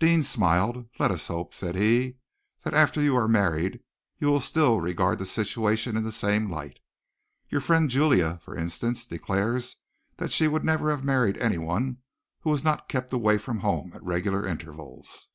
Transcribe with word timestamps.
Deane 0.00 0.24
smiled. 0.24 0.88
"Let 0.98 1.12
us 1.12 1.28
hope," 1.28 1.54
said 1.54 1.76
he, 1.76 2.16
"that 2.64 2.74
after 2.74 3.00
you 3.00 3.14
are 3.14 3.28
married 3.28 3.78
you 4.18 4.26
will 4.26 4.40
still 4.40 4.80
regard 4.80 5.20
the 5.20 5.24
situation 5.24 5.96
in 5.96 6.02
the 6.02 6.10
same 6.10 6.50
light. 6.50 6.80
Your 7.48 7.60
friend 7.60 7.88
Julia, 7.88 8.40
for 8.42 8.56
instance, 8.58 9.06
declares 9.06 9.76
that 10.16 10.32
she 10.32 10.48
would 10.48 10.64
never 10.64 10.90
have 10.90 11.04
married 11.04 11.38
anyone 11.38 11.98
who 12.40 12.50
was 12.50 12.64
not 12.64 12.88
kept 12.88 13.12
away 13.12 13.38
from 13.38 13.60
home 13.60 13.92
at 13.94 14.02
regular 14.02 14.44
intervals." 14.44 15.28